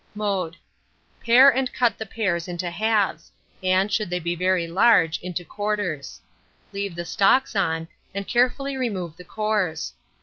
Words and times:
Mode. 0.15 0.57
Pare 1.23 1.49
and 1.51 1.71
cut 1.73 1.99
the 1.99 2.07
pears 2.07 2.47
into 2.47 2.71
halves, 2.71 3.31
and, 3.61 3.91
should 3.91 4.09
they 4.09 4.17
be 4.17 4.33
very 4.33 4.65
large, 4.65 5.19
into 5.19 5.45
quarters; 5.45 6.19
leave 6.73 6.95
the 6.95 7.05
stalks 7.05 7.55
on, 7.55 7.87
and 8.15 8.27
carefully 8.27 8.75
remove 8.75 9.15
the 9.15 9.23
cores. 9.23 9.93